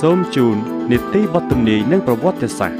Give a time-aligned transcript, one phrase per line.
[0.00, 0.56] សូមជូន
[0.90, 2.78] នីតិបទទំនាយនិងប្រវត្តិសាស្ត្រ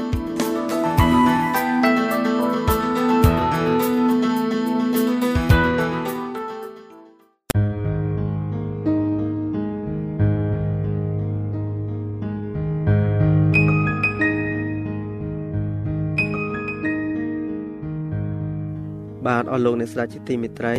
[19.25, 20.75] បាទអស់លោកអ្នកស្ដាប់ជាទីមេត្រី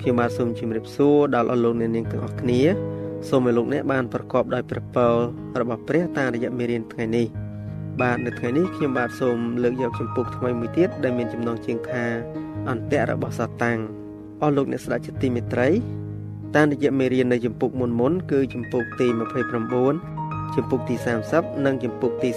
[0.00, 2.89] ខ្ញុំបាទសូមជម្រាបសួរដល់អស់លោកអ្នកនាងទាំងអស់គ្នា
[3.28, 5.14] សូមឲ្យលោកអ្នកបានប្រកបដោយព្រះពរ
[5.60, 7.26] របស់ព្រះតាមរយៈមេរៀនថ្ងៃនេះ
[8.00, 12.04] បាទនៅថ្ងៃនេះខ្ញុំបាទសូមលើកយកចម្ពោះថ្មីមួយទៀតដែលមានចំណងជើងថា
[12.70, 13.78] អន្តៈរបស់សាតាំង
[14.42, 15.68] អស់លោកអ្នកស្ដាប់ជាទីមេត្រី
[16.56, 19.06] តាមរយៈមេរៀននៅចម្ពោះមុនមុនគឺចម្ពោះទី
[19.80, 20.94] 29ចម្ពោះទី
[21.30, 22.28] 30និងចម្ពោះទី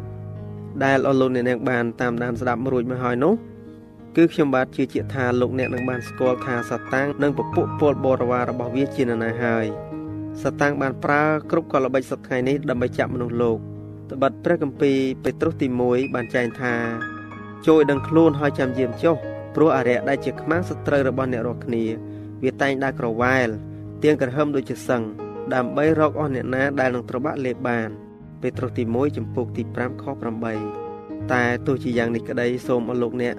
[0.00, 3.34] 41ដែលអស់លោកអ្នកនាងបានតាមដានស្ដាប់រួចមកហើយនោះ
[4.16, 9.66] គឺខ្ញុំបាទជឿជាក់ថាលោកអ្នកនឹងបានស្គាល់ថាសាតាំងនិងពពួកពលបរិវាររបស់វាជានរណាហើយ
[10.42, 13.58] សតាំងបានប្រើគ្រប់កលល្បិចសប្តាហ៍នេះដើម្បីចាប់មនុស្សលោក
[14.12, 16.74] ត្បិតព្រះគម្ពីរពេត្រុសទី1បានចែងថា
[17.66, 19.16] ជួយដឹងខ្លួនហើយចាំយាមចុះ
[19.54, 21.84] ព្រោះអរិយដែលជាខ្មាំងសត្រូវរបស់អ្នករាល់គ្នា
[22.42, 23.48] វាតែងដើរក្រវ៉ែល
[24.02, 25.02] ទៀងក្រហមដូចជាសឹង
[25.54, 27.88] ដើម្បីរកអស់អ្នកណាដែលនឹងត្រូវបាក់លេបបាន
[28.40, 30.04] ពេត្រុសទី1ចំពុកទី5ខ
[30.68, 33.34] 8តែទោះជាយ៉ាងនេះក្តីសូមអរលោកអ្នក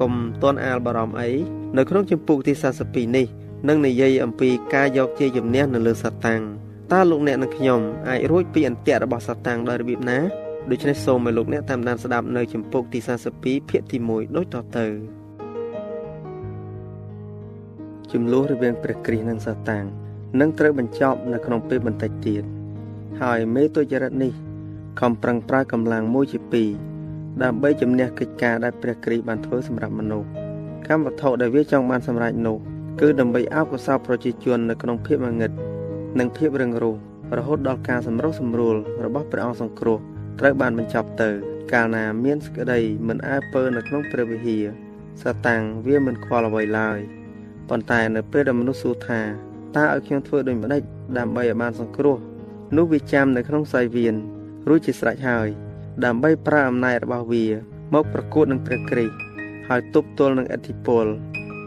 [0.00, 0.12] កុំ
[0.42, 1.30] ទន់អាលបារម្ភអី
[1.76, 2.52] នៅក្នុងចំពុកទី
[2.84, 3.26] 42នេះ
[3.68, 6.42] និងនិយាយអំពីការយកជាជំនះនៅលើសាតាំង
[6.92, 10.18] តើលោកអ្នកនិងខ្ញុំអាចរួចពីអន្ទាក់របស់សាតាំងដោយរបៀបណា
[10.70, 12.98] ដូច្នេះសូមឲ្យលោកអ្នកតាមដានស្ដាប់នៅចម្ពោះទី
[13.34, 14.86] 42ភាគទី1ដូចតទៅ
[18.12, 19.84] ចំនួនរវាងព្រះគ្រីស្ទនិងសាតាំង
[20.40, 22.44] នឹងត្រូវបញ្ចប់នៅក្នុងពេលបន្តិចទៀត
[23.22, 24.32] ហើយមេទុច្ចរិតនេះ
[25.00, 26.70] ខំប្រឹងប្រើកម្លាំងមួយជាពីរ
[27.42, 30.28] ដើម្បីជំនះកិច្ចការដែលព្រះគ្រីស្ទបានធ្វើសម្រាប់មនុស្ស
[30.86, 32.58] កម្មវត្ថុដែលវាចង់បានសម្រេចនោះ
[33.00, 35.52] គឺដើម្បីអោបកសោប្រជាជននៅក្នុងភាពងងឹត
[36.18, 36.96] និងភាពរឹងរូស
[37.38, 39.98] រហូតដល់ការសម្រុះសម្រួលរបស់ព្រះអង្គសង្គ្រោះ
[40.40, 41.30] ត្រូវបានបញ្ចប់ទៅ
[41.72, 42.78] កាលណាមានសក្តី
[43.08, 44.64] មិនអើពើនៅក្នុងព្រះវិហារ
[45.22, 46.98] សាតាំងវាមិនខ្វល់អ្វីឡើយ
[47.68, 49.20] ប៉ុន្តែនៅពេលដែលមនុស្សសួរថា
[49.76, 50.82] តើឲ្យខ្ញុំធ្វើដូចម្តេច
[51.18, 52.16] ដើម្បីឲ្យបានសង្គ្រោះ
[52.76, 54.14] នោះវាចាំនៅក្នុងសាយវៀន
[54.68, 55.48] រួចជាស្រេចហើយ
[56.04, 57.44] ដើម្បីប្រើអំណាចរបស់វា
[57.94, 59.14] មកប្រកួតនឹងព្រះគ្រីស្ទ
[59.68, 61.06] ហើយទប់ទល់នឹងអធិពល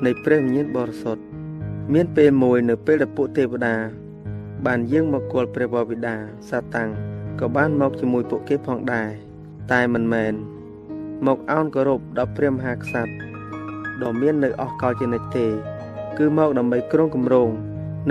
[0.05, 1.23] នៃព្រះវិញ្ញាណបរិសុទ្ធ
[1.93, 3.75] មានពេលមួយនៅពេលដែលពួកទេវតា
[4.65, 6.15] បានយាងមកគល់ព្រះបបិតា
[6.49, 6.89] សាតាំង
[7.39, 9.09] ក៏បានមកជាមួយពួកគេផងដែរ
[9.71, 10.33] តែមិនមែន
[11.27, 13.11] មកអោនគោរពដល់ព្រះមហាក្សត្រ
[14.01, 15.47] ដ៏មាននៅអស់កលជានិច្ចទេ
[16.17, 17.49] គឺមកដើម្បីគ្រងគម្រោង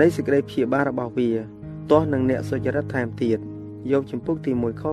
[0.01, 1.29] នៃសេចក្តីព្យាបាលរបស់វា
[1.91, 3.39] ទាស់នឹងអ្នកសុចរិតថែមទៀត
[3.91, 4.83] យកចំពុកទី1ខ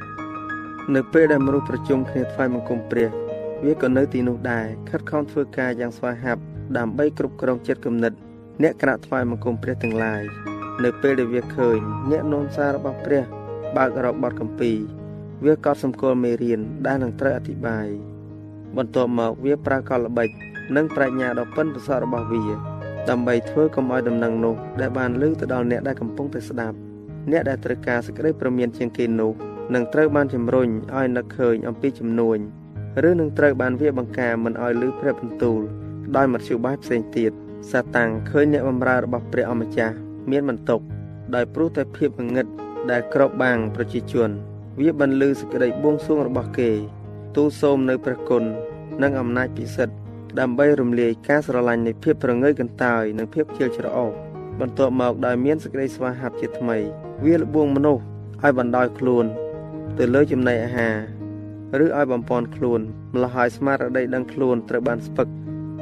[0.00, 3.23] 6នៅពេលដែលមនុស្សប្រជុំគ្នាថ្វាយបង្គំព្រះ
[3.64, 6.42] វាក៏នៅទីនោះដែរខិតខំធ្វើការយ៉ាងស្វាហាប់
[6.76, 8.12] ដើម្បីគ្រប់គ្រងចិត្តគំនិត
[8.62, 10.22] អ្នកក្រាក់ថ្វាយបង្គំព្រះទាំងឡាយ
[10.84, 11.78] នៅពេលដែលវាឃើញ
[12.10, 13.22] អ្នកនាំសាររបស់ព្រះ
[13.76, 14.72] បើករកបទកម្ពី
[15.44, 17.88] វាក៏សម្គាល់មេរៀនដែលនឹងត្រូវអធិប្បាយ
[18.76, 20.28] បន្ទាប់មកវាប្រើកលល្បិច
[20.76, 22.44] និងប្រាជ្ញាដ៏ប៉ិនប្រសប់របស់វា
[23.10, 26.76] ដើម្បីធ្វើកុំឲ្យដំណឹងនោះដែលបានលើទៅដល់អ្នកដែលកំពុងតែស្ដាប់
[27.30, 29.32] អ្នកដែលត្រូវការសេចក្តីប្រមានជាងគេនោះ
[29.74, 32.38] នឹងត្រូវបានជំរុញឲ្យនឹកឃើញអំពីជំនួញ
[33.08, 35.60] ឬនឹងត្រូវបានវាបង្ការមិនឲ្យលឺព្រះបន្ទូល
[36.16, 37.32] ដោយមធ្យោបាយផ្សេងទៀត
[37.70, 39.94] សាតាំងឃើញអ្នកបម្រើរបស់ព្រះអម្ចាស់
[40.30, 40.80] មានបន្ទុក
[41.34, 42.46] ដោយព្រោះតែភាពងងឹត
[42.90, 44.30] ដែលក្របបាំងប្រជាជន
[44.80, 46.70] វាបន្លឺសេចក្តីបួងសួងរបស់គេ
[47.36, 48.44] ទូលសូមនៅព្រះគុណ
[49.02, 49.94] និងអំណាចពិសិដ្ឋ
[50.40, 54.10] ដើម្បីរំលាយការស្រឡាញ់នៃភាពប្រងើយកន្តើយនិងភាពជឿច្រអូស
[54.60, 56.78] បន្ទាប់មកដោយមានសេចក្តីស្វាហាប់ជាថ្មី
[57.24, 58.02] វាលបួងមនុស្ស
[58.42, 59.24] ឲ្យបណ្ដោយខ្លួន
[59.98, 60.94] ទៅលើចំណីអាហារ
[61.82, 62.80] ឬឲ្យបំពន់ខ្លួន
[63.14, 65.28] ម្ល៉េះហើយស្មារតីដឹងខ្លួនត្រូវបានស្ពឹក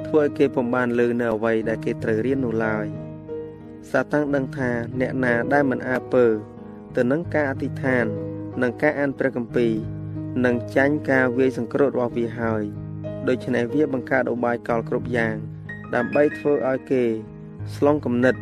[0.06, 2.86] ធ្វើឲ្យគេពុំបានលើនៅអ្វីដែលគេត្រូវរៀននោះឡើយ
[3.90, 4.70] សាតាំងដឹងថា
[5.00, 6.24] អ្នកណាដែលមិនអើពើ
[6.96, 8.06] ទៅនឹងការអធិដ្ឋាន
[8.62, 9.72] និងការអានព្រះគម្ពីរ
[10.44, 12.62] និងចាញ់ការវាយសង្គ្រោះរបស់វាហើយ
[13.28, 15.36] ដូច្នេះវាបង្កើតឧបាយកលគ្រប់យ៉ាង
[15.94, 17.02] ដើម្បីធ្វើឲ្យគេ
[17.76, 18.34] ស្លងគំនិត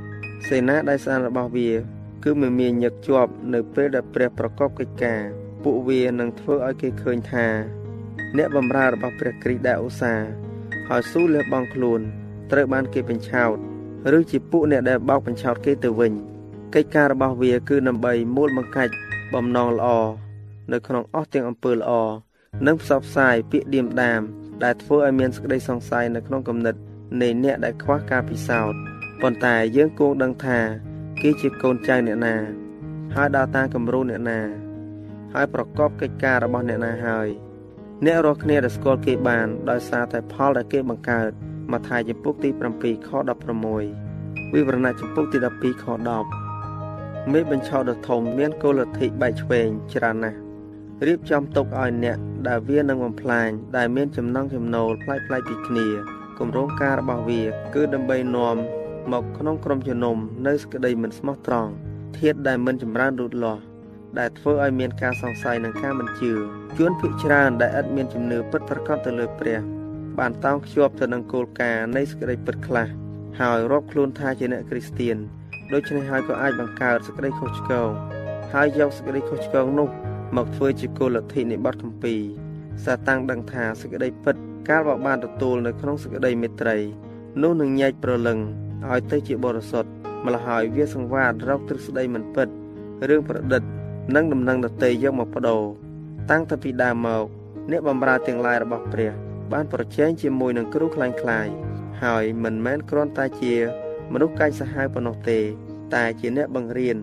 [0.49, 1.71] សេនាដែលស្អាតរបស់វា
[2.25, 5.23] គឺមិនមានញឹកជាប់ នៅពេលដែលព្រះប្រកបកិច្ចការ
[5.63, 7.47] ពួកវានឹងធ្វើឲ្យគេឃើញថា
[8.37, 10.29] អ្នកបម្រើរបស់ព្រះគ្រីស្ទដែលឧស្សាហ៍
[10.89, 12.01] ហើយស៊ូលះបង់ខ្លួន
[12.51, 13.57] ត្រូវបានគេបញ្ឆោត
[14.17, 16.13] ឬជាពួកអ្នកដែលបោកបញ្ឆោតគេទៅវិញ
[16.75, 18.95] កិច្ចការរបស់វាគឺដើម្បីមូលបង្កាច់
[19.35, 19.89] បំណងល្អ
[20.73, 21.91] នៅក្នុងអស់ទាំងអំពើល្អ
[22.67, 24.21] និងផ្សព្វផ្សាយពាក្យឌៀមដាម
[24.65, 26.75] ដែលធ្វើឲ្យមានសេចក្តីសង្ស័យនៅក្នុងគំនិត
[27.23, 28.79] នៃអ្នកដែលខ្វះការពិសោធន៍
[29.23, 30.59] ប៉ុន្តែយើងគង់ដឹងថា
[31.21, 32.37] គេជាកូនចៅអ្នកណា
[33.15, 34.41] ហើយដើរតាមគំរូអ្នកណា
[35.35, 37.29] ហើយប្រកបកិច្ចការរបស់អ្នកណាហើយ
[38.07, 41.31] អ្នករាល់គ្នាដែលស្គាល់គេបានដោយសារតែផលដែលគេបង្កើត
[41.73, 43.11] មកថាចំពុកទី7ខ
[43.79, 45.87] 16វិវរណៈចំពុកទី12ខ
[46.59, 50.39] 10មេបញ្ឆោតដ៏ធំមានគោលលទ្ធិបែកឆ្វេងច្រើនណាស់
[51.07, 52.19] រៀបចំទុកឲ្យអ្នក
[52.49, 55.89] ដែលវានឹងបំផ្លាញដែលមានចំណងចំណូលផ្លាយផ្លាយពីគ្នា
[56.39, 57.43] គម្រោងការរបស់វា
[57.75, 58.57] គឺដើម្បីនាំ
[59.13, 60.17] មកក្នុងក្រុមជំនុំ
[60.47, 61.71] នៅសក្តីមិនស្មោះត្រង់
[62.19, 63.63] ធាតដែលមិនចម្រើនលូតលាស់
[64.19, 66.33] ដែលធ្វើឲ្យមានការសង្ស័យនិងការមិនជឿ
[66.79, 69.59] ជួនភិកច្រើនដែលឥតមានជំនឿពិតប្រាកដទៅលើព្រះ
[70.19, 72.87] បានតោងខ្ជាប់ទៅនឹងគោលការណ៍នៃសេចក្តីពិតខ្លះ
[73.41, 75.17] ហើយរាប់ខ្លួនថាជាអ្នកគ្រីស្ទៀន
[75.73, 77.89] ដូច្នេះហើយក៏អាចបង្កើតសេចក្តីខុសឆ្គង
[78.55, 79.89] ហើយយកសេចក្តីខុសឆ្គងនោះ
[80.37, 82.15] មកធ្វើជាគោលលទ្ធិនៃបទកម្ពី
[82.85, 84.37] សាតាំងដឹងថាសេចក្តីពិត
[84.69, 86.77] កាលបើបានទទួលនៅក្នុងសេចក្តីមេត្រី
[87.43, 88.39] នោះនឹងញែកប្រលឹង
[88.91, 89.91] ឲ្យទៅជាបរិសុទ្ធ
[90.25, 92.49] ម្ល៉េះហើយវាសង្វាតរកទ្រឹស្ដីមិនពិត
[93.09, 93.63] រឿងប្រឌិត
[94.17, 95.63] និងដំណឹងដតីយកមកបដូរ
[96.31, 97.25] តាំងតែពីដើមមក
[97.71, 99.13] អ្នកបម្រើទាំងឡាយរបស់ព្រះ
[99.53, 101.49] បានប្រជែងជាមួយនឹងគ្រូខ្លាំងខ្លាយ
[102.03, 103.55] ហើយមិនមែនគ្រាន់តែជា
[104.13, 105.39] មនុស្សកាច់សាហាវប៉ុណ្ណោះទេ
[105.95, 106.97] តែជាអ្នកបង្រៀន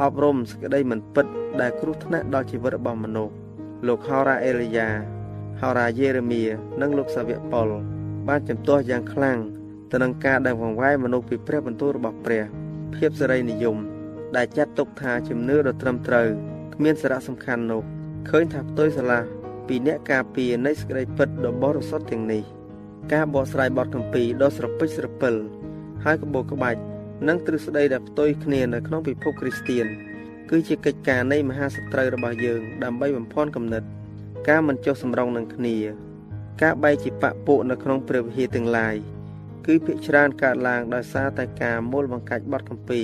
[0.00, 1.26] អប់រំសេចក្តីមិនពិត
[1.60, 3.32] ដែលគ្រោះថ្នាក់ដល់ជីវិតរបស់មនុស្ស
[3.86, 4.88] លោកហោរ៉ាអេលីយ៉ា
[5.60, 6.42] ហោរ៉ាយេរេមៀ
[6.80, 7.68] និងលោកសាវកប៉ុល
[8.28, 9.38] បានជំទាស់យ៉ាងខ្លាំង
[9.90, 12.42] ទៅនឹងការដែលវង្វេងមនុស្សពីព្រះបន្ទូលរបស់ព្រះ
[12.94, 13.76] ភាពសេរីនិយម
[14.36, 16.28] ដែលចាត់ទុកថាជំនឿដ៏ត្រឹមត្រូវ
[16.74, 17.82] គ្មានសារៈសំខាន់នោះ
[18.30, 19.22] ឃើញថាផ្ទុយស្រឡះ
[19.66, 22.42] ពីអ្នកការពារនៃសេចក្តីពិតដ៏បរិសុទ្ធទាំងនេះ
[23.12, 25.34] ការបកស្រាយបទកម្ពីដ៏ស្រពេចស្រពិល
[26.04, 26.80] ហើយក្បូរក្បាច់
[27.28, 29.86] និងទ្រឹស្ដីដែលផ្ទុយគ្នានៅក្នុងពិភពគ្រីស្ទៀន
[30.50, 33.82] គឺជាកិច្ចការនៃមហាសត្រូវរបស់យើងដើម្បីបំភាន់គំនិត
[34.48, 35.76] ការមិនចុះសម្រុងនឹងគ្នា
[36.62, 38.96] ការបែកជាបពពួកនៅក្នុងព្រះវិហារទាំងឡាយ
[39.66, 43.02] គឺភាកច្រើនកើតឡើងដោយសារតែការមូលបង្កាច់បទកម្ពី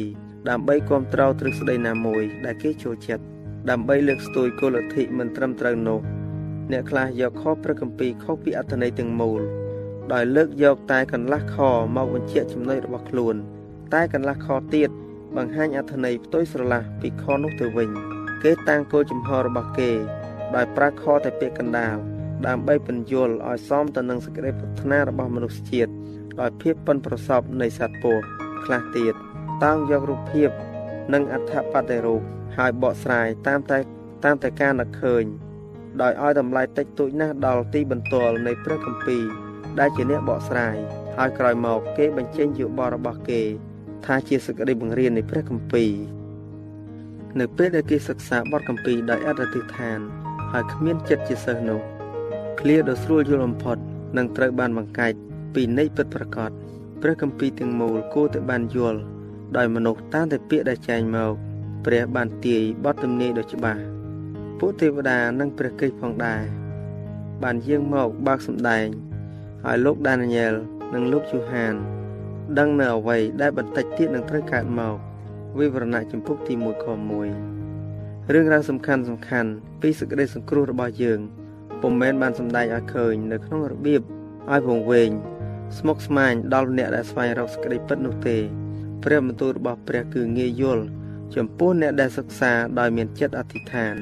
[0.49, 3.25] ដើម្បីគ្រប់គ្រងទ្រឹស្ដីណាមួយ ដែលគេចូលចិត្ត
[3.71, 6.01] ដើម្បីលើកស្ទួយគោលលទ្ធិមិនត្រឹមត្រូវនោះ
[6.73, 9.41] អ្នកខ្លះយកខព្រះគម្ពីរខុសពីអត្ថន័យទាំងមូល
[10.13, 11.57] ដោយលើកយកតែកន្លះខ
[11.97, 13.35] មកបញ្ជាក់ចំណុចរបស់ខ្លួន
[13.95, 14.91] តែកន្លះខទៀត
[15.37, 17.91] បង្ហាញអត្ថន័យផ្ទុយស្រឡះពីខនោះទៅវិញ
[18.43, 19.91] គេតាំងគោលចំហរបស់គេ
[20.55, 21.97] ដោយប្រើខតែពាក្យកណ្ដាល
[22.47, 25.93] ដើម្បីបញ្យល់ឲ្យសមទៅនឹងសេចក្តីប្រាថ្នារបស់មនុស្សជាតិ
[26.41, 28.23] ដោយភាពប៉ិនប្រសពនៃសត្វពស់
[28.65, 29.15] ខ្លះទៀត
[29.65, 30.51] តោងយករូបភាព
[31.13, 32.23] និងអត្ថបទរូប
[32.57, 33.79] ហើយបកស្រាយតាមតែ
[34.25, 35.25] តាមតែការនឹកឃើញ
[36.03, 39.25] ដោយឲ្យតម្លៃតិចតួចណាស់ដល់ទីបន្ទាល់នៃព្រះគម្ពីរ
[39.79, 40.77] ដែលជាអ្នកបកស្រាយ
[41.17, 43.43] ហើយក្រោយមកគេបញ្ចេញយោបល់របស់គេ
[44.07, 45.93] ថាជាសក្តិបង្រៀននៃព្រះគម្ពីរ
[47.41, 49.99] នៅពេលដែលគេសិក្សាបទគម្ពីរដោយអធិដ្ឋាន
[50.53, 51.81] ហើយគ្មានចិត្តជាសិស្សនោះ
[52.61, 53.77] ឃ្លាដ៏ស្រួលយល់បំផុត
[54.17, 55.17] នឹងត្រូវបានបង្កាច់
[55.55, 56.51] ពីន័យពិតប្រាកដ
[57.03, 59.01] ព្រះគម្ពីរទាំងមូលគួរតែបានយល់
[59.57, 61.33] ដោយមនុស្សតាមតែពាក្យដែលចែងមក
[61.85, 63.83] ព្រះបានទាយបទទំនាយដ៏ច្បាស់
[64.59, 66.43] ពួកទេវតានិងព្រះគ្រីស្ទផងដែរ
[67.43, 68.87] បានយាងមកបើកសម្ដែង
[69.65, 70.55] ហើយលោកដានីយ៉ែល
[70.95, 71.75] និងលោកយូហាន
[72.59, 74.95] ដឹងនៅអ្វីដែលបន្តិចទៀតនឹងត្រូវកើតមក
[75.59, 79.51] វិវរណៈចំពុកទី1ខ1រឿងរ៉ាវសំខាន់សំខាន់
[79.81, 81.21] ពីសេចក្តីសង្គ្រោះរបស់យើង
[81.83, 84.03] ពុំមែនបានសម្ដែងឲ្យឃើញនៅក្នុងរបៀប
[84.53, 85.11] ឲ្យវង្វេង
[85.79, 88.39] ស្មុគស្មាញដល់អ្នកដែលស្វែងរកសេចក្តីពិតនោះទេ
[89.05, 90.85] ព្រះបន្ទូលរបស់ព្រះគឺងាយយល់
[91.37, 93.95] ចំពោះអ្នកដែលសិក្សាដោយមានចិត្តអធិដ្ឋាន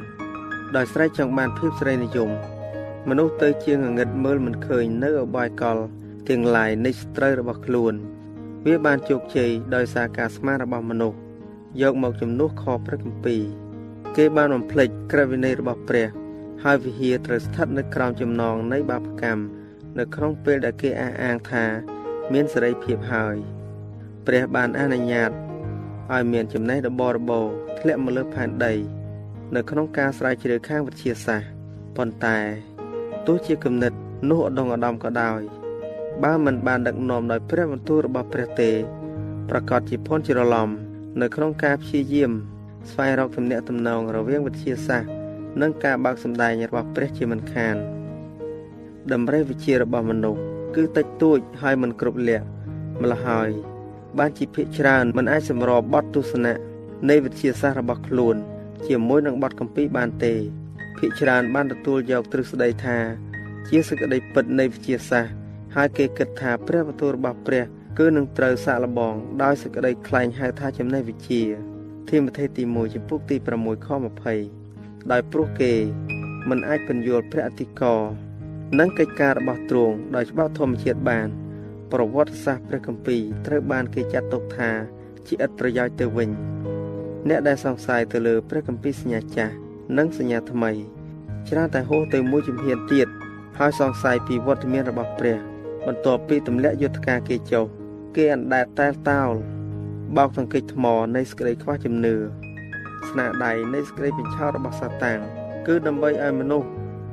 [0.77, 2.31] ដោយស្រែកចង់បានភាពសេរីនិយម
[3.09, 5.79] មនុស្សទៅជាងងឹតមើលមិនឃើញនៅអបាយកល
[6.29, 7.95] ទាំងឡាយនៃស្ត្រូវរបស់ខ្លួន
[8.67, 11.19] វាបានជោគជ័យដោយសារការស្មានរបស់មនុស្ស
[11.83, 13.43] យកមកជំនួសខព្រះគម្ពីរ
[14.17, 16.09] គេបានបំភ្លេចក្រឹតវិន័យរបស់ព្រះ
[16.65, 19.43] ហើយវិហារត្រូវស្ថិតនៅក្រោមចំណងនៃបាបកម្ម
[19.99, 21.65] នៅក្នុងពេលដែលគេអះអាងថា
[22.33, 23.56] មានសេរីភាពហើយ
[24.27, 25.31] ព្រះបានអនុញ្ញាត
[26.13, 27.47] ឲ្យមានចំណេះរបររបរ
[27.79, 28.75] ធ្លាក់មកលើផែនដី
[29.55, 31.49] នៅក្នុងការស្រាវជ្រាវខាងវិទ្យាសាស្ត្រ
[31.97, 32.39] ប៉ុន្តែ
[33.27, 33.93] ទោះជាគំនិត
[34.31, 35.41] នោះឧត្តមឧត្តមក៏ដោយ
[36.25, 38.71] បើមិនបានដឹកនាំដោយព្រះបន្ទូលរបស់ព្រះទេ
[39.51, 40.69] ប្រកាសជាភ័ន្តច្រឡំ
[41.21, 42.33] នៅក្នុងការព្យាយាម
[42.91, 45.11] ស្វែងរកទំនាក់ទំនងរវាងវិទ្យាសាស្ត្រ
[45.61, 47.77] និងការបើកសម្ដែងរបស់ព្រះជាមិនខាន
[49.13, 50.41] តម្រេះវិជារបស់មនុស្ស
[50.77, 52.47] គឺតិចតួចហើយមិនគ្រប់លក្ខ
[53.03, 53.51] ម្ល៉េះហើយ
[54.19, 56.55] បានជាភិកច្រើនមិនអាចសម្របបទទស្សនៈ
[57.09, 58.37] នៃវិទ្យាសាស្ត្ររបស់ខ្លួន
[58.87, 60.35] ជាមួយនឹងបទកម្ពីបានទេ
[60.99, 62.99] ភិកច្រើនបានទទួលយកទ្រឹស្ដីថា
[63.69, 65.33] ជាសេចក្តីពិតនៃវិទ្យាសាស្ត្រ
[65.77, 67.65] ហើយគេគិតថាព្រះបន្ទូលរបស់ព្រះ
[67.99, 71.43] គឺនឹងត្រូវសាកល្បង ដោយសេចក្តីខ្លែងហៅថាចំណេះវិជ្ជា
[72.09, 73.89] ធីម៉ូថេទី1ចំពុកទី6ខ
[74.51, 75.73] 20ដោយព្រោះគេ
[76.49, 78.01] មិនអាចពន្យល់ព្រះអធិការ
[78.79, 81.29] និងកិច្ចការរបស់ទ្រង់ដោយច្បាប់ធម្មជាតិបាន
[81.93, 84.71] ប្រវត្តិសាស្ត្រព្រះគម្ពីរត្រូវបានគេចាត់ទុកថា
[85.27, 86.31] ជាឥតប្រយោជន៍ទៅវិញ
[87.29, 89.55] អ្នកដែលសង្ស័យទៅលើព្រះគម្ពីរសញ្ញាចាស់
[89.99, 90.71] និងសញ្ញាថ្មី
[91.49, 93.09] ច្រើនតែហួសទៅមួយជំហានទៀត
[93.59, 95.37] ហើយសង្ស័យពីវត្តមានរបស់ព្រះ
[95.87, 97.65] បន្ទាប់ពីទម្លាក់យុទ្ធការគេចុះ
[98.17, 99.35] គេអណ្ដែតតែលតោល
[100.17, 100.85] បោកទង្គិចថ្ម
[101.17, 102.17] នៃសេចក្តីខ្វះជំនឿ
[103.09, 105.21] ស្នាដៃនៃសេចក្តីបញ្ឆោតរបស់សាតាំង
[105.67, 106.69] គឺដើម្បីឲ្យមនុស្ស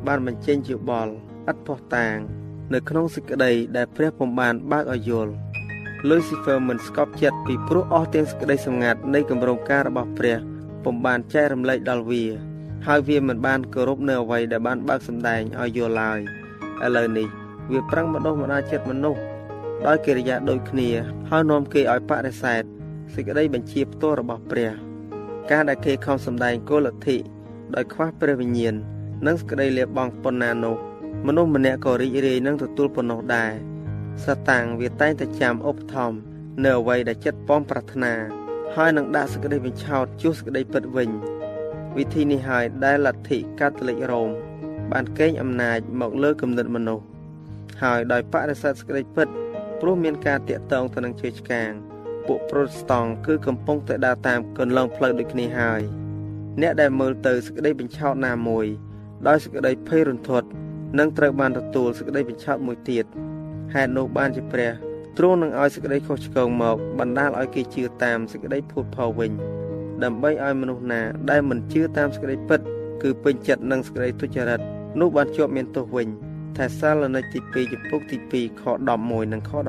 [0.07, 1.13] បានបញ្ចេញជាបល់
[1.51, 2.17] ឥតផុសតាង
[2.73, 5.33] នៅក្នុងសេចក្តីដែលព្រះពុំបានបើកឲ្យយល់
[6.09, 10.37] លុយស៊ីហ្វឺមិនស្កប់ចិត្តពីព្រោះអស់ទាំងសេចក្តីសម្ងាត់នៃគម្រោងការរបស់ព្រះ
[10.83, 12.23] ពុំបានចែករំលែកដល់វា
[12.87, 16.19] ហើយវាមិនបានគោរពនៅអ្វីដែលបានបើកសម្ដែងឲ្យយល់ឡើយ
[16.85, 17.27] ឥឡូវនេះ
[17.71, 19.21] វាប្រឹងម្ដុះម្ដាលចិត្តមនុស្ស
[19.87, 20.89] ដោយកិរិយាដូចគ្នា
[21.29, 22.61] ហើយនាំគេឲ្យបដិសេធ
[23.13, 24.71] សេចក្តីបញ្ជាផ្ទាល់របស់ព្រះ
[25.51, 27.17] ការដែលគេខំសម្ដែងគោលលទ្ធិ
[27.75, 28.75] ដោយខ្វះព្រះវិញ្ញាណ
[29.25, 30.77] និងសេចក្តីលះបង់ប៉ុណ្ណានោះ
[31.27, 33.53] មនុស្សម្នាក់ក៏រីករាយនឹងទទួលប៉ុណ្ណោះដែរ
[34.25, 36.17] សតាំងវាតែងតែចាំឧបត្ថម្ភ
[36.63, 38.13] នៅអ្វីដែលចិត្តប៉ងប្រាថ្នា
[38.75, 41.09] ហើយនឹងដាក់សេចក្តីបញ្ឆោតជួសសេចក្តីពិតវិញ
[41.97, 44.29] វិធីនេះហើយដែលលទ្ធិកាតូលិករ៉ូម
[44.91, 47.05] បានកេងអំណាចមកលើគំនិតមនុស្ស
[47.83, 49.27] ហើយដោយបដិសេធសេចក្តីពិត
[49.81, 51.71] ព្រោះមានការតាក់ទងទៅនឹងជឿឆ្កាង
[52.27, 55.81] ពួកប្រូតស្តង់គឺកំពុងតែដើរតាមកន្លងផ្លូវដូចគ្នាហើយ
[56.61, 58.65] អ្នកដែលមើលទៅសេចក្តីបញ្ឆោតណាមួយ
[59.27, 60.47] ដោយសេចក្តីភ័យរន្ធត់
[60.99, 63.05] នឹងត្រូវបានទទួលសេចក្តីបញ្ឆោតមួយទៀត
[63.73, 64.71] ហេតុនោះបានជាព្រះ
[65.17, 69.31] ទ្រង់នឹងឲ្យសេចក្តីខុសឆ្គងមកបណ្ដាលឲ្យគេជឿតាមសេចក្តីភូតផលវិញ
[70.03, 72.59] ដើម្បីឲ្យមនុស្សណាដែលមិនជឿតាមសេចក្តីពិត
[73.03, 74.59] គឺពេញចិត្តនឹងសេចក្តីទុច្ចរិត
[74.99, 76.07] នោះបានជាប់មានទោសវិញ
[76.57, 79.59] ថាសាលនិកទី2ចំពុកទី2ខ11និងខ12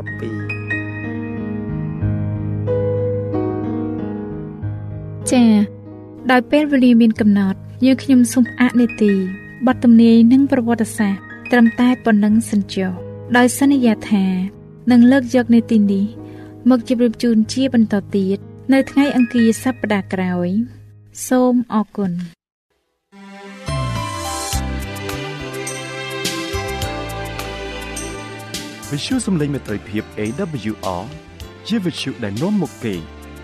[5.31, 5.51] ចា៎
[6.31, 9.13] ដោយពេលវេលាមានកំណត់យើងខ្ញុំសូមអនុទី
[9.67, 12.93] បទទំនាយនិងប្រវត្តិសាស្ត្រត្រឹមតែប៉ុណ្ណឹងសិនចុះ
[13.37, 14.25] ដោយសន្យាថា
[14.91, 16.05] នឹងលើកយកនីតិនេះ
[16.71, 18.39] មកជម្រាបជូនជាបន្តទៀត
[18.73, 20.49] នៅថ្ងៃអង្គារសប្តាហ៍ក្រោយ
[21.29, 22.13] សូមអរគុណ
[28.91, 31.05] វិទ្យុសំឡេងមេត្រីភាព AWR
[31.69, 32.95] ជាវិទ្យុដែលនាំមុខគេ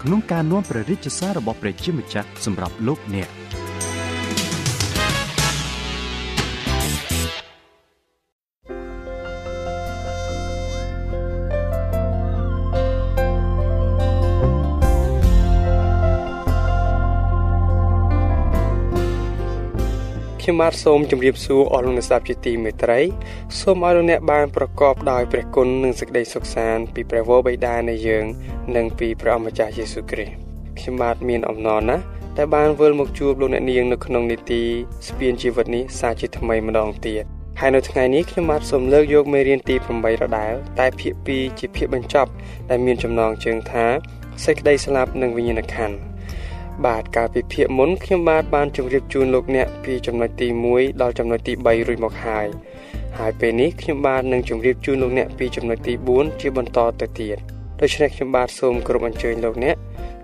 [0.02, 3.30] ក្នុងការនាំព្រះរាជសាររបស់ព្រះជាម្ចាស់សម្រាប់លោកអ្នក
[20.50, 23.00] ខ្ញុំបាទសូមជម្រាបសួរអស់លោកអ្នកស្ដាប់ជាទីមេត្រី
[23.60, 28.24] សូមឲ្យលោកអ្នកបានប្រកបដោយព្រះគុណនិងសេចក្តីសុខសាន្តពីព្រះវរបិតានៃយើង
[28.76, 30.34] និងពីព្រះអម្ចាស់យេស៊ូវគ្រីស្ទ
[30.78, 32.04] ខ្ញុំបាទមានអំណរណាស់
[32.36, 34.62] ដែលបានវិលមកជួបលោកអ្នកនាងនៅក្នុងនីតិ
[35.08, 37.24] ស្ពានជីវិតនេះសាជាថ្មីម្ដងទៀត
[37.60, 42.30] ហើយនៅថ្ងៃនេះខ្ញុំបាទសូមលើកយកមេរៀនទី8ដដែលតែភាគ2ជាភាគបញ្ចប់
[42.70, 43.84] ដែលមានចំណងជើងថា
[44.44, 46.09] សេចក្តីស្លាប់និងវិញ្ញាណក្ខន្ធ
[46.86, 52.46] បាទកាលពីភាគមុនខ្ញុំបាទបានជម្រាបជូនលោកអ្នកពីចំណុចទី1ដល់ចំណុចទី3រួចមកហើយ
[53.18, 57.38] ហើយពេលនេះខ្ញុំបាទនឹងជម្រាបជូនលោកអ្នកពីចំណុចទី4ជាបន្តទៅទៀត
[57.80, 59.76] ដូច្នេះខ្ញុំបាទសូមគោរពអញ្ជើញលោកអ្នក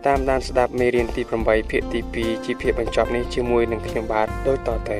[0.06, 4.98] តាមដានស្ដាប់មេរៀនទី8ភាគទី2ជាភាគបញ្ចប់នេះជាមួយនឹងខ្ញុំបាទដូចតទៅ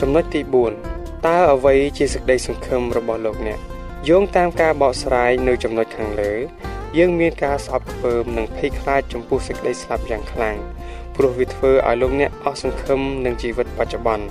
[0.00, 0.40] ចំណុចទី
[0.84, 3.58] 4តើអ្វីជាសេចក្តីសង្ឃឹមរបស់លោកអ្នក
[4.08, 6.32] យោងតាមការបកស្រាយនៅចំណុចខាងលើ
[6.98, 10.56] យើងមានការស្អប់ខ្ពើមនិងភ័យខ្លាចចំពោះសេចក្តីស្លាប់យ៉ាងខ្លាំង
[11.16, 14.24] ព្រោះវាធ្វើឲ្យលោកអ្នកអស់សង្ឃឹមនឹងជីវិតបច្ចុប្បន្ន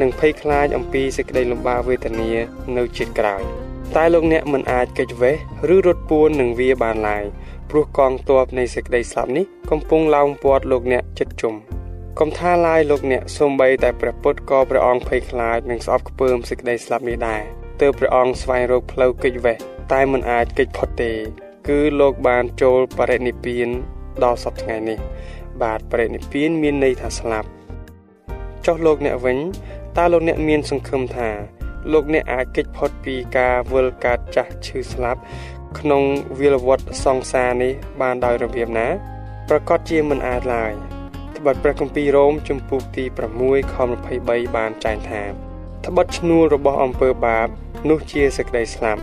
[0.00, 2.30] និងភ័យខ្លាចអំពីសេចក្តីលំបាកវេទនា
[2.76, 3.42] នៅជាតិក្រោយ
[3.96, 5.36] តែលោកអ្នកមិនអាចគេចវេះ
[5.74, 7.24] ឬរត់ពួននឹងវាបានឡើយ
[7.70, 11.54] ព្រោះកងទ័ពនៃសេចក្តីស្លាប់នេះកំពុងឡោមព័ទ្ធលោកអ្នកចិត្តជុំ
[12.18, 17.42] កុំថាឡាយលោកអ្នកសូម្បីតែព្រះពុទ្ធក៏ព្រះអង្គភ័យខ្លាចនិងស្អប់ខ្ពើមសេចក្តីស្លាប់នេះដែរ
[17.80, 19.56] ទើបព្រះអង្គស្វែងរកផ្លូវគេចវេះ
[19.92, 21.12] តែមិនអាចគេចផុតទេ
[21.70, 23.68] គឺលោកបានចូលបរិនិព្វាន
[24.24, 24.98] ដល់សពថ្ងៃនេះ
[25.62, 27.48] បាទបរិនិព្វានមានន័យថាស្លាប់
[28.66, 29.38] ចុះលោកអ្នកវិញ
[29.96, 31.30] តើលោកអ្នកមានសង្ឃឹមថា
[31.92, 35.20] លោកអ្នកអាចគេចផុតពីការវិលកាត់ចាស់ឈឺស្លាប់
[35.78, 36.02] ក្នុង
[36.38, 38.88] វាលវត្តសង្សារនេះបានដោយរបៀបណា
[39.48, 40.72] ប្រកាសជាមិនអាចឡើយ
[41.36, 43.04] ត្បិតព្រះគម្ពីររ៉ូមជំពូកទី
[43.38, 43.74] 6ខ
[44.16, 45.22] 23បានចែងថា
[45.86, 47.48] ត្បិតឈ្នួលរបស់អំពើបាប
[47.90, 49.02] នោះជាសេចក្តីស្លាប់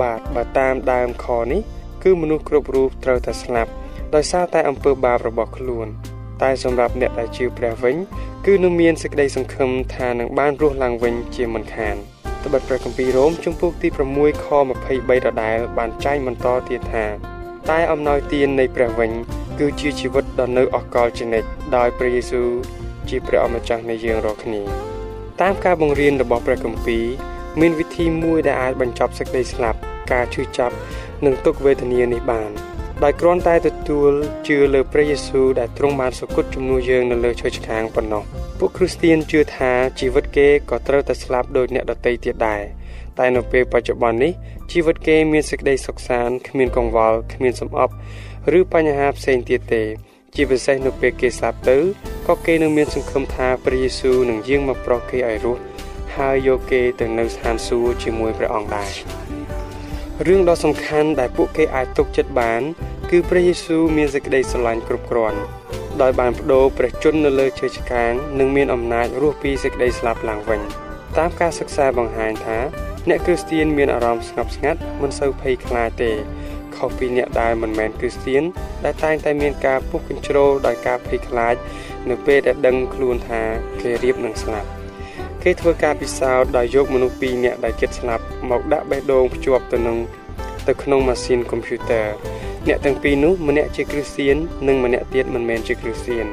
[0.00, 1.60] បាទបើតាមដើមខនេះ
[2.02, 3.70] គឺមនុស្សគ្រប់រូបត្រូវតែស្លាប់
[4.14, 5.86] ដោយសារតែអំពើបាបរបស់ខ្លួន
[6.42, 7.96] តែសម្រាប់អ្នកដែលជឿព្រះវិញ
[8.46, 11.96] គឺនឹងមានសេចក្តីសង្ឃឹមថានឹងបានរស់ឡើងវិញជាមិនខាន
[12.44, 14.46] ត្បិតព្រះគម្ពីររ៉ូមជំពូកទី6ខ
[14.86, 17.04] 23ដដែលបានចែងបន្តទៀតថា
[17.70, 19.10] តែអំណោយទាននៃព្រះវិញ
[19.58, 22.48] គឺជាជីវិតដ៏នៅអកលជានិច្ចដោយព្រះយេស៊ូវ
[23.08, 24.62] ជាព្រះអម្ចាស់នៃយើងរាល់គ្នា
[25.40, 27.04] តាមការបង្រៀនរបស់ព្រះគម្ពីរ
[27.60, 29.78] មានវិធីមួយដែលអាចបញ្ចប់សេចក្តីស្លាប់
[30.12, 30.74] ការឈឺចាប់
[31.24, 32.50] និងទុក្ខវេទនានេះបាន
[33.04, 34.12] ដោយគ្រាន់តែទទួល
[34.48, 38.22] ជឿលើព្រះយេស៊ូវដែលទ្រង់បានសគត់ជំនួសយើងនៅលើឈើឆ្កាងប៉ុណ្ណោះ
[38.58, 42.62] ពួកគ្រីស្ទានជឿថាជីវិតគេក៏ត្រូវតែស្លាប់ដូចអ្នកដទៃទៀតដែរ
[43.18, 44.32] តែនៅពេលបច្ចុប្បន្ននេះ
[44.72, 47.94] ជីវិតគេមានសេចក្តីសុខសាន្តគ្មានកង្វល់គ្មានសំអប់
[48.58, 49.82] ឬបញ្ហាផ្សេងទៀតទេ
[50.34, 51.76] ជាពិសេសនៅពេលគេស្លាប់ទៅ
[52.26, 55.60] ក៏គេនឹងមានសង្ឃឹមថាព្រះយេស៊ូវនឹងយាងមកប្រោសគេឲ្យរស់
[56.16, 58.90] ហើយយកគេទៅនៅស្ថានសួគ៌ជាមួយព្រះអង្គដែរ
[60.26, 62.60] រឿងដ៏សំខាន់ដែលពួកគេអាចទុកចិត្តបាន
[63.10, 65.40] គឺព្រះយេស៊ូវមានសេចក្តីស្រឡាញ់គ្រប់គ្រាន់
[66.02, 70.60] ដោយបានបដូរព្រះជន្មនៅលើឈើឆ្កាងនិងមានអំណាចរស់ពីសេចក្តីស្លាប់ឡើងវិញ
[71.18, 72.58] តាមការសិក្សាបង្ហាញថា
[73.08, 76.12] អ្នកគ្រីស្ទានមានអារម្មណ៍ស្ងប់ស្ងាត់មិនសូវភ័យខ្លាចទេ
[76.76, 78.42] ខុសពីអ្នកដែលមិនមែនគ្រីស្ទាន
[78.84, 81.54] ដែលតែងតែមានការពុះកញ្ជ្រោលដោយការភ័យខ្លាច
[82.10, 83.42] នៅពេលដែលដឹងខ្លួនថា
[83.80, 84.79] គេរៀបនឹងស្លាប់
[85.44, 89.96] គេធ្វើការពិសោធន៍ដោយយកមនុស្សពីរនាក់ដែលជិតស្លាប់មកដាក់បេះដូងភ្ជាប់ទៅនឹង
[90.68, 92.06] ទៅក្នុងម៉ាស៊ីនកុំព្យូទ័រ
[92.68, 94.36] អ្នកទាំងពីរនោះម្នាក់ជាគ្រីស្ទៀន
[94.68, 96.26] និងម្នាក់ទៀតមិនមែនជាគ្រីស្ទៀន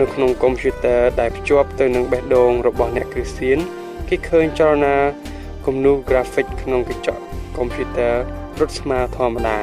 [0.00, 3.58] នៅក្នុងកុំព្យូទ័រដែលភ្ជាប់ទៅនឹងបេះដូងរបស់អ្នកគ្រីស្ទៀន
[4.08, 4.96] គេឃើញចលនា
[5.66, 7.22] គំនូស graphic ក្នុងកញ្ចក់
[7.56, 8.14] កុំព្យូទ័រ
[8.60, 9.58] រត់ស្មើធម្មតា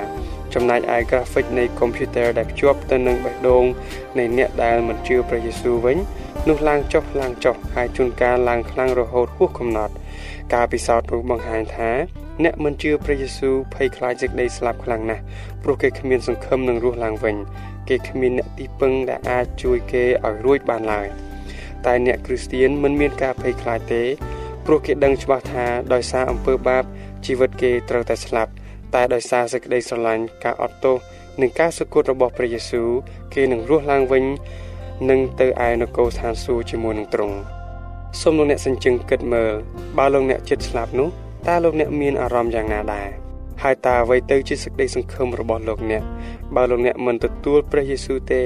[0.53, 3.63] ចំណែកឯ graphic នៃកុំព្យូទ័រដែលភ្ជាប់ទៅនឹងបេះដូង
[4.17, 5.97] នៃអ្នកដែលមិនជឿព្រះយេស៊ូវវិញ
[6.49, 9.93] នោះឡើងចុះឡើងចុះហើយជួនកាលឡើងខ្លាំងរហូតហួសកំណត់
[10.53, 11.91] ការពិសោធន៍នោះបង្ហាញថា
[12.43, 15.23] អ្នកមិនជឿព្រះយេស៊ូវភ័យខ្លាចសេចក្តីស្លាប់ខ្លាំងណាស់
[15.63, 17.35] ព្រោះគេគ្មានសង្ឃឹមនឹងរស់ឡើងវិញ
[17.89, 21.07] គេគ្មានអ្នកទីពឹងដែលអាចជួយគេឲ្យរួចបានឡើយ
[21.85, 24.03] តែអ្នកគ្រីស្ទៀនមិនមានការភ័យខ្លាចទេ
[24.65, 26.83] ព្រោះគេដឹងច្បាស់ថាដោយសារអំពើបាប
[27.25, 28.51] ជីវិតគេត្រូវតែស្លាប់
[28.93, 30.97] តែដោយសារសេចក្តីស្រឡាញ់ការអត់ទោស
[31.41, 32.89] និងការសគត់របស់ព្រះយេស៊ូវ
[33.33, 34.25] គេនឹងរស់ឡើងវិញ
[35.09, 37.37] និងទៅឯនគរឋានសួគ៌ជាមួយនឹងទ្រង់
[38.21, 39.53] សូមលោកអ្នកសញ្ជឹងគិតមើល
[39.97, 41.07] បើលោកអ្នកចិត្តស្លាប់នោះ
[41.47, 43.09] តើលោកអ្នកមានអារម្មណ៍យ៉ាងណាដែរ
[43.63, 46.03] ហើយតើអ្វីទៅជាសេចក្តីសង្ឃឹមរបស់លោកអ្នក
[46.55, 48.41] បើលោកអ្នកមិនទទួលព្រះយេស៊ូវទេ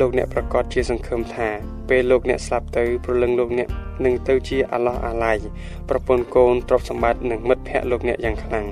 [0.00, 1.48] លោកអ្នកប្រកាសជាសង្ឃឹមថា
[1.88, 3.68] ពេលលោកអ្នកស្លាប់ទៅព្រលឹងលោកអ្នក
[4.04, 5.32] នឹងទៅជាអាឡោះអាឡៃ
[5.88, 8.66] ប្រពន្ធកូនទ្រព្យសម្បត្តិនិងមិត្តភ័ក្តិលោកអ្នកយ៉ាងខ្លាំង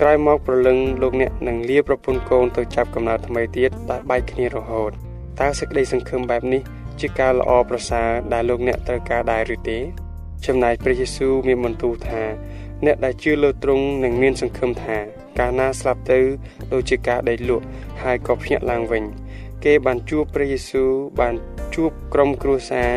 [0.00, 4.92] ក្រោយមកប្រលឹងលោកអ្នកនឹងលាប្រពន្ធកូនទៅចាប់កំណើតថ្មីទៀតដែលបែកគ្នារហូត
[5.40, 6.62] តើសេចក្តីសង្ឃឹមបែបនេះ
[7.00, 9.78] ជាការល្អប្រសើរដែលលោកអ្នកត្រូវការដែរឬទេ
[10.46, 12.22] ចំណែកព្រះយេស៊ូវមានបន្ទូលថា
[12.84, 14.96] អ្នកដែលជឿលើទ្រង់នឹងមានសង្ឃឹមថា
[15.38, 16.20] កាលណាស្លាប់ទៅ
[16.72, 17.64] ដូចជាការដេកលក់
[18.02, 19.04] ហើយក៏ភ្ញាក់ឡើងវិញ
[19.64, 21.34] គេបានជួបព្រះយេស៊ូវបាន
[21.74, 22.90] ជួបក្រុមគ្រួសារ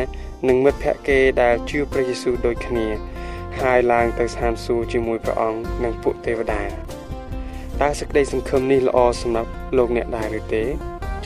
[0.48, 2.86] និងមិត្តភ័ក្តិគេដែលជឿព្រះយេស៊ូវដូចគ្នា
[3.60, 6.62] ហើយឡើងទៅស្ថានសួគ៌ជាមួយព្រះអង្គនិងពួកទេវតា
[7.80, 10.64] តើសេចក្តីសង្ឃឹមនេះល្អសម្រាប់លោកអ្នកដែរឬទេ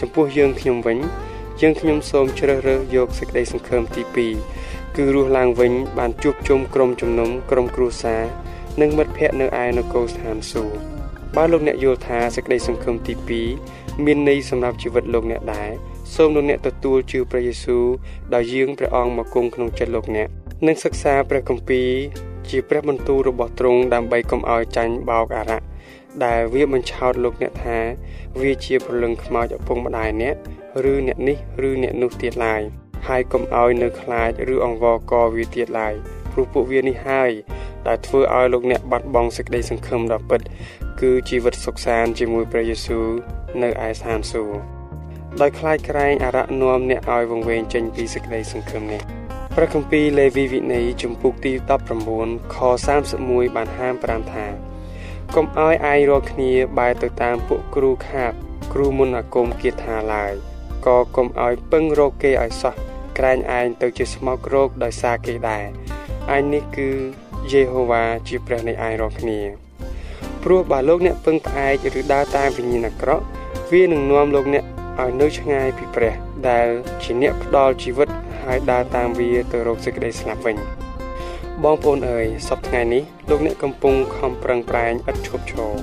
[0.01, 0.99] ចំពោះយើងខ្ញុំវិញ
[1.61, 4.03] យើងខ្ញុំសូមជ្រើសរើសយកសេចក្តីសង្ឃឹមទី
[4.51, 8.23] 2គឺរស់ឡើងវិញ បានជួបជុំក្រុមជំនុំក្រុមគ្រួសារ
[8.81, 10.79] និងមិត្តភ័ក្តិនៅឯនគរស្ថានសួគ៌
[11.37, 13.15] បើលោកអ្នកយល់ថាសេចក្តីសង្ឃឹមទី
[13.59, 15.71] 2មានន័យសម្រាប់ជីវិតលោកអ្នកដែរ
[16.15, 17.85] សូមលោកអ្នកទទួលជឿព្រះយេស៊ូវ
[18.35, 20.29] ដោយយាងព្រះអង្គមកគង់ក្នុងចិត្តលោកអ្នក
[20.67, 21.91] និងសិក្សាព្រះគម្ពីរ
[22.51, 25.72] ជាព្រះបន្ទូលរបស់ទ្រង់ដើម្បីកុំឲ្យចាញ់បោកអារក្ស
[26.25, 27.79] ដែលវាបញ្ឆោតលោកអ្នកថា
[28.41, 30.35] វាជាព្រលឹងខ្មោចឪពុកម្ដាយអ្នក
[30.93, 32.63] ឬអ្នកនេះឬអ្នកនោះទៀតឡើយ
[33.09, 35.95] ហើយកុំឲ្យនៅខ្លាចឬអង្វរកវាទៀតឡើយ
[36.33, 37.31] ព្រោះពួកវានេះហើយ
[37.87, 40.41] ដែលធ្វើឲ្យលោកអ្នកបាត់បង់សេចក្តីសង្ឃឹមដ៏ពិត
[41.01, 43.07] គឺជីវិតសុខសាន្តជាមួយព្រះយេស៊ូវ
[43.63, 44.59] នៅឯស្ថានសួគ៌
[45.41, 49.03] ដោយខ្លាចក្រែងអារក្សនាំអ្នកឲ្យវង្វេងចេញពីសេចក្តីសង្ឃឹមនេះ
[49.57, 51.53] ព្រះគម្ពីរលេវីវិន័យជំពូកទី
[52.09, 52.57] 19ខ
[53.07, 54.47] 31បានហាម5ថា
[55.37, 58.33] កុំឲ្យឯងរាល់គ្នាបែរទៅតាមពួកគ្រូខាប
[58.73, 60.33] គ្រូមុនអាគមគាថាឡើយ
[60.87, 62.75] ក៏កុំឲ្យពឹងរកគេឲ្យសោះ
[63.19, 65.65] ក្រែងឯងទៅជាស្មោករោគដោយសារគេដែរ
[66.35, 66.91] ឯងនេះគឺ
[67.53, 69.41] យេហូវ៉ាជាព្រះនៃឯងរាល់គ្នា
[70.43, 73.25] ព្រោះបើលោកអ្នកពឹងផ្អែកឬដើរតាមវិញ្ញាណអាក្រក់
[73.73, 74.65] វានឹងនាំលោកអ្នក
[75.01, 76.15] ឲ្យនៅឆ្ងាយពីព្រះ
[76.49, 76.67] ដែល
[77.03, 78.09] ជាអ្នកផ្ដល់ជីវិត
[78.43, 80.82] ហើយដើរតាមវាទៅរកសេចក្តីស្លាប់វិញ
[81.65, 85.75] បងប្អូនអើយសប្តាហ៍នេះលោកអ្នកកំពុងខំប្រឹងប្រែងឥតឈប់ឈរ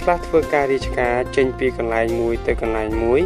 [0.00, 3.20] ខ្លះធ្វើការរាជការចេញពីកន្លែងមួយទៅកន្លែងមួយ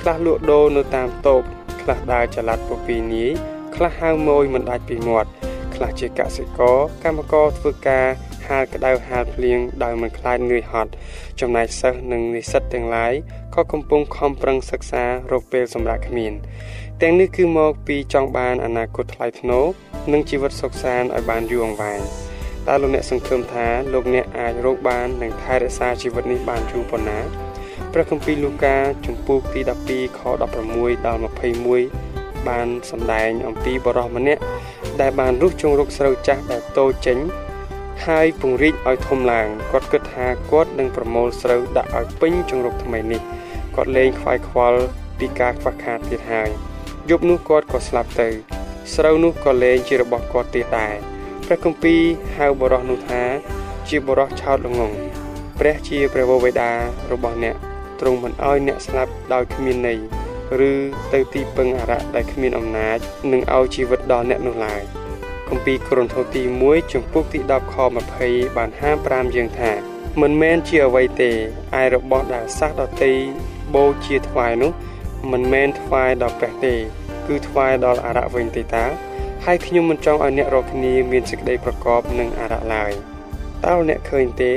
[0.00, 1.46] ខ្លះលក់ដូរនៅតាមតូបខ
[1.80, 3.30] ខ្លះដើរចល័តពពីនាយ
[3.74, 5.30] ខ្លះហៅម៉ួយមិនដាច់ពីមាត់
[5.74, 8.06] ខ្លះជាកសិករកម្មករធ្វើការ
[8.48, 10.90] ហាលក្តៅហាលភ្លៀងដោយមិនខ្លាចនឿយហត់
[11.40, 13.12] ចំណែកសិស្សនិងនិស្សិតទាំងឡាយ
[13.54, 16.32] ក៏កំពុងខំប្រឹងសិក្សារកពេលសម្រាប់គ្មាន
[17.02, 19.64] ទាំងនេះគឺមកពីចង់បានអនាគតថ្លៃថ្នូរ
[20.12, 22.00] និងជីវិតសុខសាន្តឲ្យបានយូរអង្វែង
[22.68, 27.18] តើលោកអ្នកសង្ឃឹមថាលោកអ្នកអាចរកបាននិងថែរក្សាជីវិតនេះបានយូរប៉ុណ្ណា
[27.92, 28.76] ព្រះគម្ពីរលូកា
[29.06, 30.20] ជំពូកទី12ខ
[30.62, 31.20] 16ដល់
[31.82, 34.42] 21បានសម្ដែងអំពីបរិសម្នាក់
[35.00, 37.18] ដែលបានរុះជង្រុកស្រូវចាស់ដែលតូចចេញ
[38.06, 43.20] ហើយពង្រីកឲ្យធំឡើងគាត់គិតថាគាត់នឹងប្រមូលស្រូវដាក់ឲ្យពេញជង្រុកថ្មីនេះ
[43.74, 44.80] គាត់លែងខ្វាយខ្វល់
[45.18, 46.50] ពីការខ្វះខាតទៀតហើយ
[47.10, 48.28] យប់នោះគាត់ក៏ស្លាប់ទៅ
[48.94, 50.94] ស្រូវនោះក៏លែងជារបស់គាត់ទៀតដែរ
[51.46, 52.00] ព្រះគម្ពីរ
[52.36, 53.22] ហៅបរោះនោះថា
[53.88, 54.92] ជាបរោះឆោតល្ងង
[55.58, 56.70] ព្រះជាព្រះវរបិតា
[57.12, 57.56] របស់អ្នក
[58.00, 60.00] ទ្រង់មិនអោយអ្នកស្លាប់ដោយគ្មានន័យ
[60.70, 60.72] ឬ
[61.12, 62.98] ទៅទីពឹងអារៈដែលគ្មានអំណាច
[63.32, 64.82] នឹងឲ្យជីវិតដល់អ្នកនោះឡើយ
[65.48, 67.76] គម្ពីរកូរិនថូសទី1ចំពុកទី10ខ
[68.16, 69.72] 20បានហាម5យើងថា
[70.20, 71.30] មិនមែនជាអ្វីទេ
[71.80, 73.12] ឯរបស់ដែលសះដតី
[73.74, 74.72] បូជាថ្វាយនោះ
[75.32, 76.74] មិនមែនថ្វាយដល់ព្រះទេ
[77.26, 78.84] គឺថ្វាយដល់អារៈវិញទេតា
[79.44, 82.92] ហើយខ្ញុំមិនចង់ឲ្យអ្នករាល់គ្នាមានសេចក្តីប្រកបនឹងអារៈឡើយ
[83.64, 84.52] តើអ្នកឃើញទេ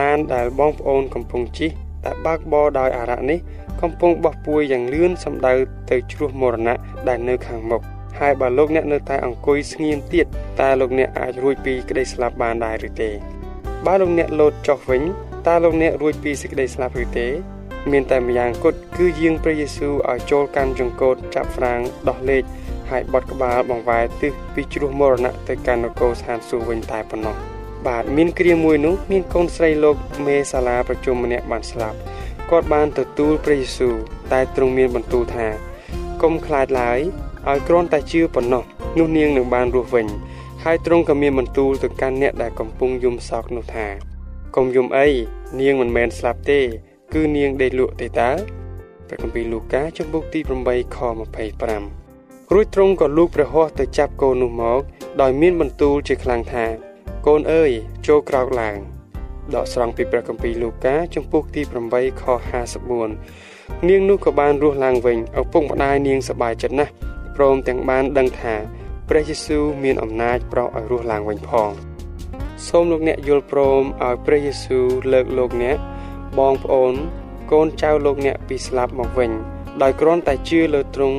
[0.00, 1.70] ឡានដែលបងប្អូនកំពុងជិះ
[2.04, 3.38] តែបើកបរដោយអារៈនេះ
[3.82, 5.54] កំពុងបោះពួយយ៉ាងលឿនសម្ដៅ
[5.90, 7.82] ទៅជ្រោះមរណៈដែលនៅខាងមុខ
[8.18, 10.26] ហើយបើលោកអ្នកនៅតែអង្គុយស្ងៀមទៀត
[10.60, 13.10] តើលោកអ្នកអាចរួចពីក្តីស្លាប់បានដែរឬទេ
[13.86, 15.02] បើលោកអ្នកលោតចុះវិញ
[15.46, 17.26] តើលោកអ្នករួចពីសេចក្តីស្លាប់ឬទេ
[17.90, 22.42] មានតែម្យ៉ាងគត់គឺយាងព្រះយេស៊ូវឲ្យចូលកាន់ចង្កូតចាប់ហ្វ្រាំងដោះលេខ
[22.90, 27.36] ហើយបត់ក្បាលបង្វែរទិសពីជ្រោះមរណៈទៅកាន់នគរស្ថានសួគ៌វិញតែប៉ុណ្ណោះ
[27.86, 31.98] បាទមានគ្រាមួយនោះមានកូនស្រីលោកមេសាឡាប្រជុំម្នាក់បានស្លាប់
[32.50, 33.94] គាត់បានទទួលព្រះយេស៊ូវ
[34.32, 35.46] តែទ្រង់មានបន្ទូលថា
[36.22, 37.00] កុំខ្លាចឡើយ
[37.48, 38.62] ឲ្យគ្រាន់តែជឿប៉ុណ្ណោះ
[38.98, 40.06] នោះនាងនឹងបានរស់វិញ
[40.64, 43.86] ហើយទ្រង់ក៏មានបន្ទូលទៅកាន់អ្នកដែលកំពុងយំសោកនោះថា
[44.56, 45.08] កុំយំអី
[45.60, 46.60] នាងមិនមែនស្លាប់ទេ
[47.12, 48.30] គឺនាងដេកលក់ទេតើ
[49.08, 50.98] ព្រះគម្ពីរលូកាចំពុកទី8ខ
[51.76, 54.80] 25រួចទ្រង់ក៏លូកព្រះហស្ថទៅចាប់កូននោះមក
[55.20, 56.64] ដោយមានបន្ទូលជាខ្លាំងថា
[57.26, 57.70] កូនអើយ
[58.06, 58.78] ចូលក្រោកឡើង
[59.54, 62.24] ដកស្រង់ពីព្រះគម្ពីរលូកាចំពុកទី8ខ
[63.02, 66.92] 54នាងនោះក៏បានរស់ឡើងវិញឪពុកម្ដាយនាងសប្បាយចិត្តណាស់
[67.36, 68.54] ព្រមទាំងបានដឹងថា
[69.08, 71.70] ព្រះយេស៊ូវមានអំណាចប្រោសឲ្យរស់ឡើងវិញផង
[72.68, 75.76] សូមលោកអ្នកយល់ព្រមឲ្យព្រះយេស៊ូវលើកលោកអ្នក
[76.38, 76.94] បងប្អូន
[77.52, 79.30] កូនចៅលោកអ្នកពីស្លាប់មកវិញ
[79.82, 81.18] ដោយគ្រាន់តែជឿលើទ្រង់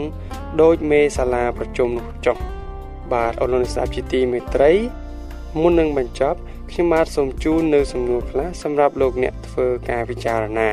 [0.62, 2.38] ដោយមេសាលាប្រជុំនោះចុះ
[3.14, 4.72] បាទអរលោកស្ដាប់ជាទីមេត្រី
[5.62, 6.38] មុននឹងបញ្ចប់
[6.72, 10.70] ខ្ញុំបាទសូមជូននៅសំណួរខ្លះសម្រាប់លោកអ្នកធ្វើការពិចារណា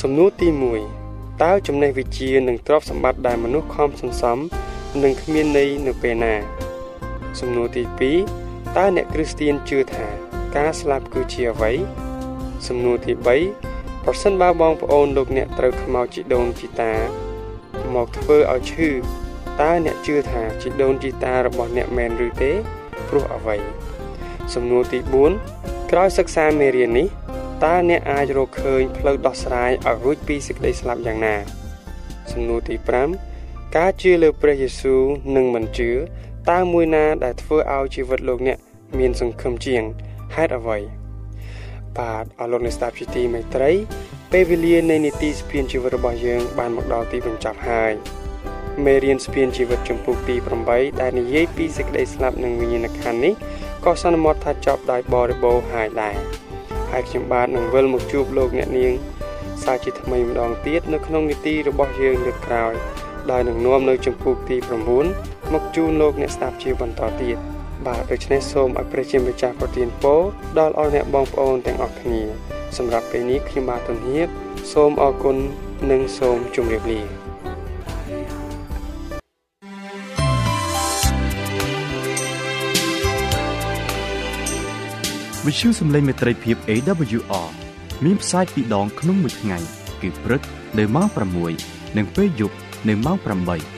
[0.00, 0.48] សំណួរទី
[0.94, 4.38] 1តើចំណេះវិជ្ជានិងទ្រព្យសម្បត្តិដែលមនុស្សខំសន្សំ
[5.02, 6.34] នឹងគ្មានន័យនៅពេលណា
[7.40, 7.82] សំណួរទី
[8.30, 10.06] 2តើអ្នកគ្រីស្ទានជឿថា
[10.56, 11.72] ការស្លាប់គឺជាអ្វី
[12.66, 13.12] សំណួរទី
[13.60, 16.92] 3ប្រសិនបើបងប្អូនលោកអ្នកត្រូវខ្មោចជីដូនជីតា
[17.94, 18.88] មកធ្វើឲ្យឈឺ
[19.60, 22.52] តើអ្នកជឿថាជីដូនជីតារបស់អ្នកមែនឬទេ
[23.08, 23.56] ព្រោះអ្វី
[24.54, 24.98] សំណួរទី
[25.44, 27.08] 4ក្រោយសិក្សាមេរៀននេះ
[27.64, 31.36] តើអ្នកអាចរកឃើញផ្លូវដោះស្រាយឲ្យរួចពីសេចក្តីស្លាប់យ៉ាងណា
[32.32, 32.76] សំណួរទី
[33.26, 35.02] 5ការជឿលើព្រះយេស៊ូវ
[35.36, 35.90] និងមិនជឿ
[36.50, 38.58] តើមួយណាដែលធ្វើឲ្យជីវិតលោកអ្នក
[38.98, 39.82] មានសង្ឃឹមជាង
[40.34, 40.78] ហេតុអ្វី
[41.98, 43.70] បាទអរលោកអ្នកស្ដាប់ជាទីមេត្រី
[44.32, 47.92] ពេលវេលានៃនីតិស្ពានជីវិតរបស់យើង បានមកដល់ទីបញ្ចប់ហើយ
[48.84, 50.36] មេរៀនស្ពានជីវិតចំពុកទី
[50.68, 53.34] 8ដែលនិយាយពីសេចក្តីស្លាប់និងវិញ្ញាណក្ខន្ធនេះ
[53.84, 56.16] ក៏សន្មតថាចប់ដោយបរិបូរហើយដែរ
[56.90, 58.92] ហើយខ្ញុំបាទនឹងវិលមកជួបលោកអ្នកនាង
[59.64, 62.72] សាជាថ្មីម្ដងទៀតនៅក្នុងនីតិរបស់យើងលើកក្រោយ
[63.30, 64.56] ដោយនឹងនាំនៅចំពោះទី
[65.04, 70.20] 9មកជូនលោកអ្នកស្ដាប់ជាបន្តទៀត បាទដូច្នេះសូមឲ្យព្រះជាម្ចាស់ប្រទានពរ
[70.58, 72.22] ដល់អស់អ្នកបងប្អូនទាំងអស់គ្នា
[72.76, 74.28] សម្រាប់ពេលនេះខ្ញុំបាទទំហៀប
[74.72, 75.36] សូមអរគុណ
[75.90, 77.00] និងសូមជម្រាបលា
[85.46, 87.48] វិទ្យុសំឡេងមេត្រីភាព AWR
[88.04, 89.58] មានផ្សាយពីរដងក្នុងមួយថ្ងៃ
[90.02, 90.42] គឺព្រឹក
[90.78, 91.06] នៅម៉ោង
[91.52, 92.56] 6និងពេលយប់
[92.88, 93.77] នៅម៉ោង8